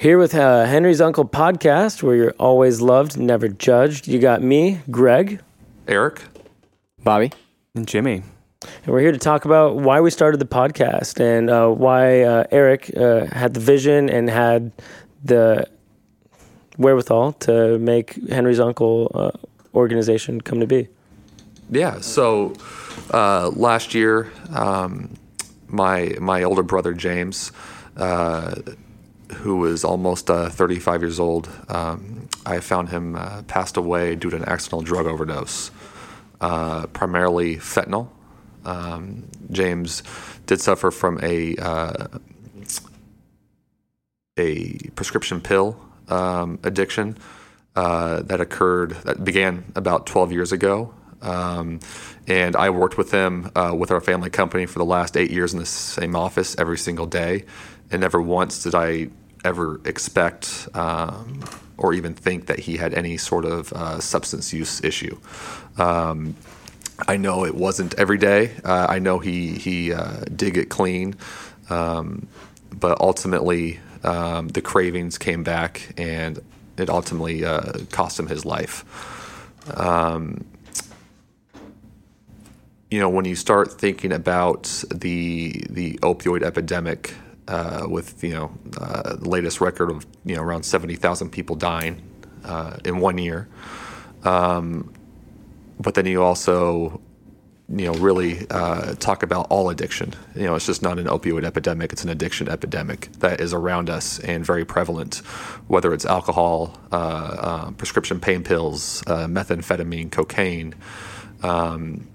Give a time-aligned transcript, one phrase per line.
[0.00, 4.08] Here with uh, Henry's Uncle podcast, where you're always loved, never judged.
[4.08, 5.42] You got me, Greg,
[5.86, 6.22] Eric,
[7.04, 7.32] Bobby,
[7.74, 8.22] and Jimmy.
[8.62, 12.44] And we're here to talk about why we started the podcast and uh, why uh,
[12.50, 14.72] Eric uh, had the vision and had
[15.22, 15.68] the
[16.78, 19.32] wherewithal to make Henry's Uncle uh,
[19.74, 20.88] organization come to be.
[21.70, 22.00] Yeah.
[22.00, 22.54] So
[23.10, 25.12] uh, last year, um,
[25.68, 27.52] my my older brother James
[27.98, 28.54] uh,
[29.34, 31.48] who was almost uh, 35 years old.
[31.68, 35.70] Um, I found him uh, passed away due to an accidental drug overdose,
[36.40, 38.08] uh, primarily fentanyl.
[38.64, 40.02] Um, James
[40.46, 42.08] did suffer from a uh,
[44.38, 47.16] a prescription pill um, addiction
[47.76, 50.92] uh, that occurred that began about 12 years ago.
[51.22, 51.80] Um,
[52.26, 55.52] and I worked with him uh, with our family company for the last eight years
[55.52, 57.44] in the same office every single day.
[57.90, 59.08] And never once did I
[59.44, 61.44] ever expect um,
[61.76, 65.18] or even think that he had any sort of uh, substance use issue.
[65.78, 66.36] Um,
[67.08, 68.52] I know it wasn't every day.
[68.64, 71.16] Uh, I know he he uh, did get clean,
[71.70, 72.28] um,
[72.70, 76.38] but ultimately um, the cravings came back, and
[76.76, 78.84] it ultimately uh, cost him his life.
[79.74, 80.44] Um,
[82.90, 87.14] you know, when you start thinking about the the opioid epidemic,
[87.50, 91.56] uh, with you know uh, the latest record of you know around seventy thousand people
[91.56, 92.00] dying
[92.44, 93.48] uh, in one year.
[94.24, 94.92] Um,
[95.80, 97.00] but then you also
[97.68, 100.14] you know really uh, talk about all addiction.
[100.36, 103.90] You know, it's just not an opioid epidemic; it's an addiction epidemic that is around
[103.90, 105.16] us and very prevalent.
[105.66, 110.74] Whether it's alcohol, uh, uh, prescription pain pills, methamphetamine, cocaine.
[111.42, 112.06] Um,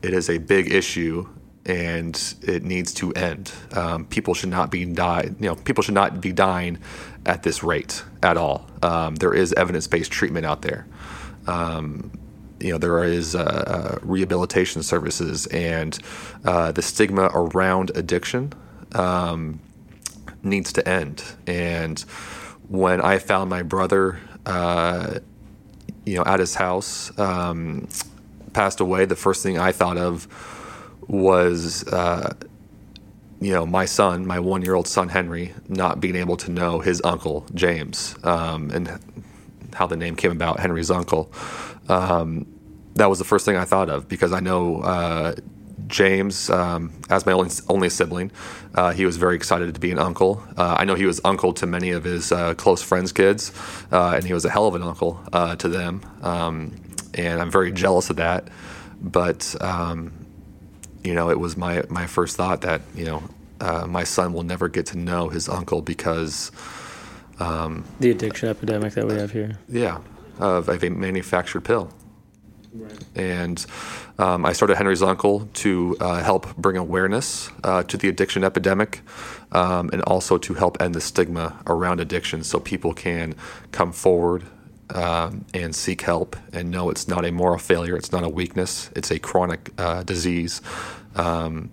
[0.00, 1.28] it is a big issue
[1.68, 3.52] and it needs to end.
[3.72, 6.78] Um, people should not be die, you know, people should not be dying
[7.26, 8.66] at this rate at all.
[8.82, 10.86] Um, there is evidence-based treatment out there.
[11.46, 12.10] Um,
[12.58, 15.96] you know, there is uh, uh, rehabilitation services, and
[16.44, 18.52] uh, the stigma around addiction
[18.94, 19.60] um,
[20.42, 21.22] needs to end.
[21.46, 22.00] And
[22.68, 25.20] when I found my brother, uh,
[26.04, 27.88] you know, at his house, um,
[28.54, 30.26] passed away, the first thing I thought of
[31.08, 32.34] was, uh,
[33.40, 36.80] you know, my son, my one year old son Henry, not being able to know
[36.80, 39.00] his uncle James um, and
[39.74, 41.32] how the name came about, Henry's uncle.
[41.88, 42.46] Um,
[42.94, 45.34] that was the first thing I thought of because I know uh,
[45.86, 48.30] James, um, as my only, only sibling,
[48.74, 50.42] uh, he was very excited to be an uncle.
[50.56, 53.52] Uh, I know he was uncle to many of his uh, close friends' kids,
[53.90, 56.02] uh, and he was a hell of an uncle uh, to them.
[56.22, 56.74] Um,
[57.14, 58.48] and I'm very jealous of that.
[59.00, 60.12] But um,
[61.08, 63.22] you know, it was my my first thought that you know
[63.62, 66.52] uh, my son will never get to know his uncle because
[67.40, 69.58] um, the addiction epidemic that we have here.
[69.70, 70.00] Yeah,
[70.38, 71.90] of, of a manufactured pill.
[72.74, 72.92] Right.
[73.14, 73.64] And
[74.18, 79.00] um, I started Henry's Uncle to uh, help bring awareness uh, to the addiction epidemic
[79.52, 83.34] um, and also to help end the stigma around addiction so people can
[83.72, 84.44] come forward
[84.90, 88.90] um, and seek help and know it's not a moral failure, it's not a weakness,
[88.96, 90.60] it's a chronic uh, disease.
[91.18, 91.70] Um,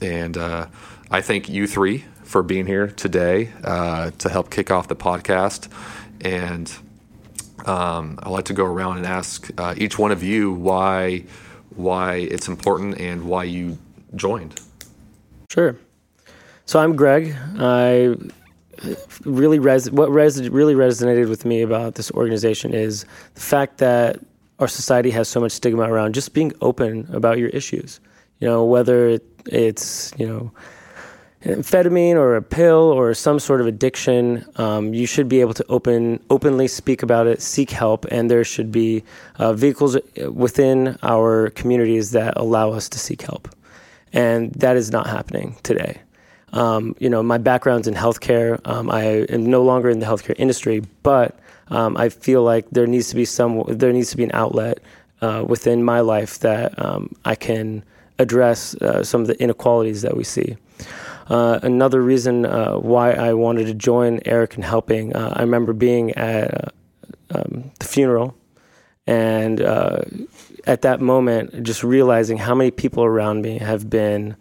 [0.00, 0.66] and uh,
[1.10, 5.68] I thank you three for being here today uh, to help kick off the podcast.
[6.20, 6.72] And
[7.66, 11.24] um, I'd like to go around and ask uh, each one of you why
[11.76, 13.78] why it's important and why you
[14.16, 14.60] joined.
[15.50, 15.76] Sure.
[16.66, 17.34] So I'm Greg.
[17.58, 18.16] I
[19.24, 24.20] really res- what res- really resonated with me about this organization is the fact that
[24.60, 27.98] our society has so much stigma around just being open about your issues.
[28.38, 30.52] You know, whether it's you know
[31.44, 35.64] amphetamine or a pill or some sort of addiction, um, you should be able to
[35.68, 39.02] open openly speak about it, seek help, and there should be
[39.38, 39.96] uh, vehicles
[40.30, 43.48] within our communities that allow us to seek help.
[44.12, 46.00] And that is not happening today.
[46.52, 48.60] Um, you know, my background's in healthcare.
[48.66, 51.38] Um, I am no longer in the healthcare industry, but
[51.70, 54.78] um, I feel like there needs to be some there needs to be an outlet
[55.20, 57.84] uh, within my life that um, I can
[58.18, 60.56] address uh, some of the inequalities that we see.
[61.28, 65.72] Uh, another reason uh, why I wanted to join Eric in helping, uh, I remember
[65.72, 66.68] being at uh,
[67.30, 68.34] um, the funeral
[69.06, 69.60] and
[70.66, 74.36] at that moment just realizing how many people around me have been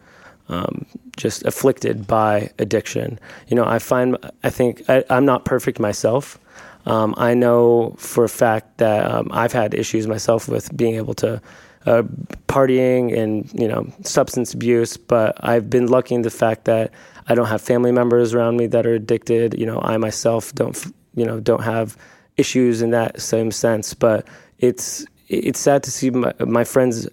[0.49, 0.85] um,
[1.15, 3.19] just afflicted by addiction.
[3.47, 6.39] You know, I find, I think I, am not perfect myself.
[6.85, 11.13] Um, I know for a fact that um, I've had issues myself with being able
[11.15, 11.41] to
[11.85, 12.03] uh,
[12.47, 16.91] partying and you know substance abuse, but I've been lucky in the fact that
[17.27, 19.57] I don't have family members around me that are addicted.
[19.57, 20.75] You know, I myself don't,
[21.15, 21.95] you know, don't have
[22.37, 23.93] issues in that same sense.
[23.93, 24.27] But
[24.57, 27.07] it's it's sad to see my, my friends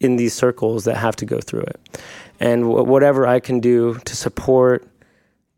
[0.00, 2.00] in these circles that have to go through it.
[2.40, 4.86] And w- whatever I can do to support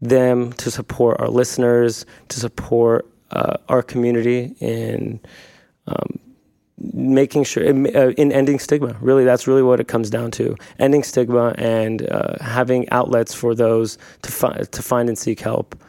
[0.03, 5.21] them, to support our listeners, to support uh, our community in
[5.87, 6.19] um,
[6.79, 8.97] making sure uh, in ending stigma.
[9.01, 10.57] Really that's really what it comes down to.
[10.79, 15.81] Ending stigma and uh, having outlets for those to find to find and seek help.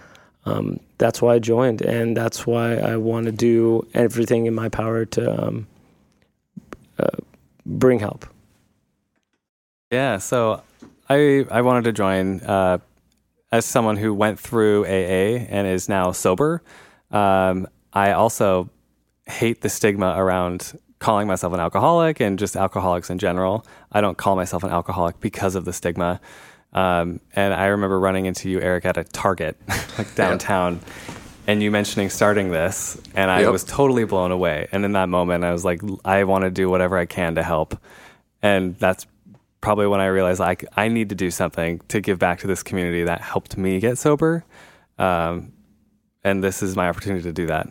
[0.46, 4.70] Um, that's why I joined and that's why I want to do everything in my
[4.70, 5.68] power to um,
[6.98, 7.18] uh,
[7.66, 8.26] bring help.
[9.92, 10.62] Yeah so
[11.10, 12.78] I I wanted to join uh,
[13.52, 16.62] as someone who went through AA and is now sober
[17.12, 18.70] um, I also
[19.26, 23.66] hate the stigma around calling myself an alcoholic and just alcoholics in general.
[23.92, 26.20] I don't call myself an alcoholic because of the stigma.
[26.74, 29.58] Um, and I remember running into you, Eric, at a Target,
[29.98, 30.80] like downtown,
[31.46, 33.52] and you mentioning starting this, and I Yep.
[33.52, 34.68] was totally blown away.
[34.72, 37.44] And in that moment, I was like, I want to do whatever I can to
[37.44, 37.78] help.
[38.42, 39.08] And that's
[39.62, 42.64] probably when I realized like I need to do something to give back to this
[42.64, 44.44] community that helped me get sober.
[45.00, 45.54] Um,
[46.24, 47.68] and this is my opportunity to do that.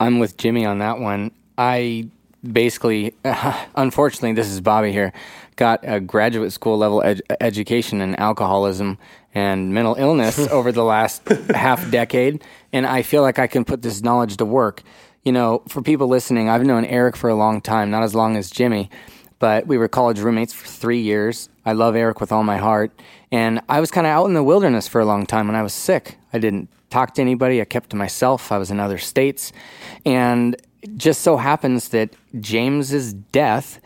[0.00, 1.32] I'm with Jimmy on that one.
[1.56, 2.08] I
[2.52, 3.14] basically,
[3.74, 5.12] unfortunately, this is Bobby here,
[5.56, 8.98] got a graduate school level ed- education in alcoholism
[9.34, 12.42] and mental illness over the last half decade.
[12.72, 14.82] And I feel like I can put this knowledge to work.
[15.24, 18.36] You know, for people listening, I've known Eric for a long time, not as long
[18.36, 18.88] as Jimmy,
[19.38, 21.48] but we were college roommates for three years.
[21.66, 22.92] I love Eric with all my heart.
[23.30, 25.62] And I was kind of out in the wilderness for a long time when I
[25.62, 26.16] was sick.
[26.32, 27.60] I didn't talk to anybody.
[27.60, 28.52] I kept to myself.
[28.52, 29.52] I was in other states.
[30.04, 33.80] And it just so happens that James's death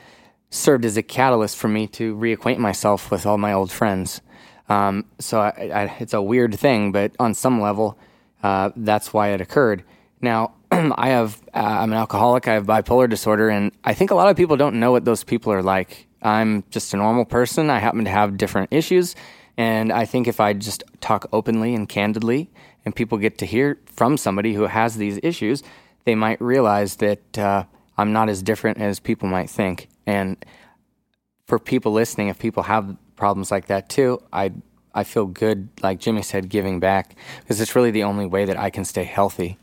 [0.51, 4.21] served as a catalyst for me to reacquaint myself with all my old friends.
[4.69, 7.99] Um, so I, I, it's a weird thing, but on some level,
[8.43, 9.85] uh, that's why it occurred.
[10.21, 12.49] Now, I have uh, I'm an alcoholic.
[12.49, 15.25] I have bipolar disorder, and I think a lot of people don't know what those
[15.25, 16.07] people are like.
[16.23, 17.69] I'm just a normal person.
[17.71, 19.15] I happen to have different issues,
[19.57, 22.51] and I think if I just talk openly and candidly,
[22.85, 25.63] and people get to hear from somebody who has these issues,
[26.05, 27.65] they might realize that uh,
[27.97, 29.89] I'm not as different as people might think.
[30.07, 30.45] And
[31.47, 34.53] for people listening, if people have problems like that too, I
[34.95, 38.59] I feel good, like Jimmy said, giving back because it's really the only way that
[38.59, 39.59] I can stay healthy.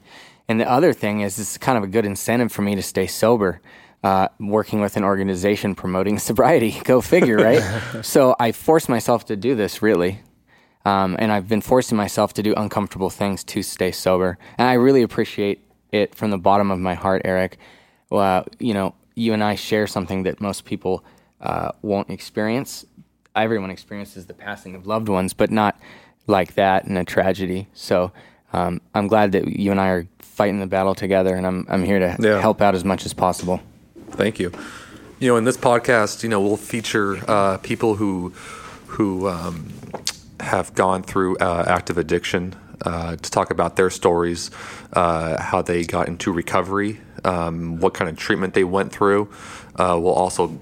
[0.48, 3.06] And the other thing is, it's kind of a good incentive for me to stay
[3.06, 3.62] sober.
[4.02, 7.62] Uh, working with an organization promoting sobriety, go figure, right?
[8.02, 10.22] so I force myself to do this really,
[10.86, 14.38] um, and I've been forcing myself to do uncomfortable things to stay sober.
[14.58, 15.60] And I really appreciate
[15.92, 17.58] it from the bottom of my heart, Eric.
[18.10, 21.04] Well, you know, you and I share something that most people
[21.42, 22.86] uh, won't experience.
[23.36, 25.80] Everyone experiences the passing of loved ones, but not
[26.28, 27.68] like that in a tragedy.
[27.74, 28.12] So
[28.54, 31.84] um, I'm glad that you and I are fighting the battle together, and I'm I'm
[31.84, 32.40] here to Yeah.
[32.42, 33.60] help out as much as possible.
[34.12, 34.52] Thank you.
[35.20, 38.30] You know, in this podcast, you know, we'll feature uh, people who
[38.88, 39.72] who um,
[40.40, 42.56] have gone through uh, active addiction
[42.86, 44.52] uh, to talk about their stories,
[44.94, 49.30] uh, how they got into recovery, um, what kind of treatment they went through.
[49.76, 50.60] Uh, we'll also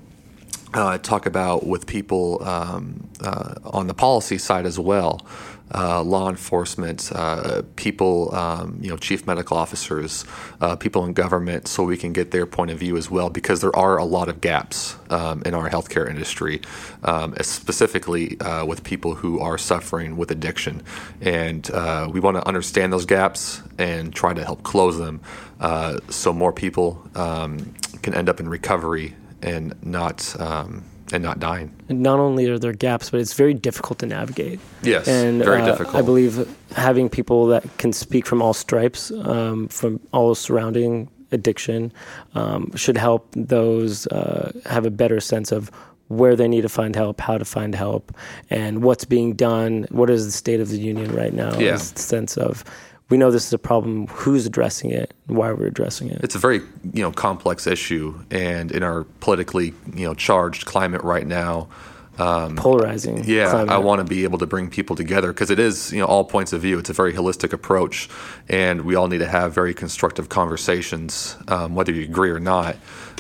[0.74, 5.26] uh, talk about with people um, uh, on the policy side as well,
[5.74, 10.26] uh, law enforcement, uh, people, um, you know, chief medical officers,
[10.62, 13.62] uh, people in government, so we can get their point of view as well, because
[13.62, 16.62] there are a lot of gaps um, in our healthcare industry,
[17.04, 20.82] um, specifically uh, with people who are suffering with addiction,
[21.22, 25.20] and uh, we want to understand those gaps and try to help close them,
[25.60, 31.40] uh, so more people um, can end up in recovery and not um, and not
[31.40, 31.74] dying.
[31.90, 34.60] And not only are there gaps, but it's very difficult to navigate.
[34.82, 35.96] Yes, and very uh, difficult.
[35.96, 41.92] I believe having people that can speak from all stripes, um, from all surrounding addiction,
[42.36, 45.72] um, should help those uh, have a better sense of
[46.08, 48.16] where they need to find help, how to find help,
[48.50, 49.86] and what's being done.
[49.90, 51.58] What is the state of the union right now?
[51.60, 51.76] Yeah.
[51.78, 52.64] Sense of
[53.10, 54.08] we know this is a problem.
[54.08, 55.14] Who's addressing it?
[55.28, 56.20] Why we're addressing it?
[56.24, 56.62] it's a very
[56.94, 61.70] you know complex issue, and in our politically you know charged climate right now,
[62.18, 63.24] Polarizing.
[63.26, 63.70] yeah, climate.
[63.70, 66.24] I want to be able to bring people together because it is you know all
[66.24, 66.80] points of view.
[66.80, 68.10] It's a very holistic approach,
[68.50, 72.76] and we all need to have very constructive conversations, um, whether you agree or not.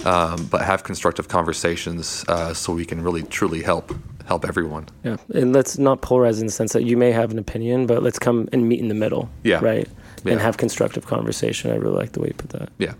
[0.05, 3.95] Um, but have constructive conversations uh, so we can really truly help
[4.27, 4.87] help everyone.
[5.03, 8.03] Yeah, and let's not polarize in the sense that you may have an opinion, but
[8.03, 9.29] let's come and meet in the middle.
[9.43, 9.59] Yeah.
[9.63, 9.87] Right.
[10.23, 10.33] Yeah.
[10.33, 11.71] And have constructive conversation.
[11.71, 12.69] I really like the way you put that.
[12.77, 12.93] Yeah.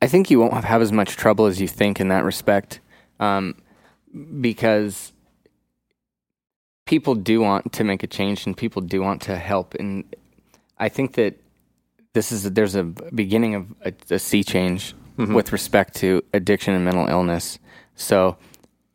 [0.00, 2.78] I think you won't have as much trouble as you think in that respect,
[3.18, 3.56] um,
[4.40, 5.12] because
[6.86, 9.74] people do want to make a change and people do want to help.
[9.74, 10.04] And
[10.78, 11.40] I think that
[12.12, 16.84] this is there's a beginning of a, a sea change with respect to addiction and
[16.84, 17.58] mental illness.
[17.96, 18.36] So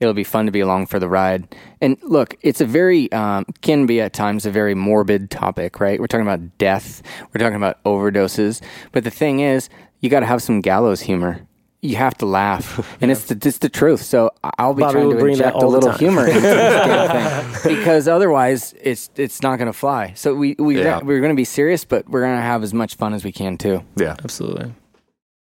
[0.03, 1.47] it'll be fun to be along for the ride.
[1.81, 5.99] And look, it's a very um, can be at times a very morbid topic, right?
[5.99, 7.01] We're talking about death,
[7.33, 9.69] we're talking about overdoses, but the thing is,
[10.01, 11.47] you got to have some gallows humor.
[11.81, 14.01] You have to laugh, and it's the it's the truth.
[14.03, 17.75] So I'll be Bobby trying to bring inject a little humor into this damn thing
[17.75, 20.13] because otherwise, it's it's not going to fly.
[20.15, 21.01] So we we Yeah.
[21.03, 23.33] we're going to be serious, but we're going to have as much fun as we
[23.33, 23.83] can too.
[23.97, 24.15] Yeah.
[24.23, 24.73] Absolutely.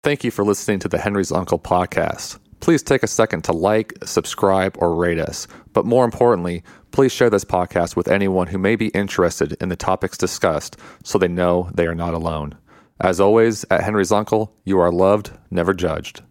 [0.02, 2.38] Thank you for listening to the Henry's Uncle podcast.
[2.60, 5.46] Please take a second to like, subscribe, or rate us.
[5.72, 9.76] But more importantly, please share this podcast with anyone who may be interested in the
[9.76, 12.56] topics discussed so they know they are not alone.
[13.00, 16.22] As always, at Henry's Uncle, you are loved, never judged.